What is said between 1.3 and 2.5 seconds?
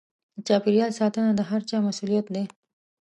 د هر چا مسووليت دی.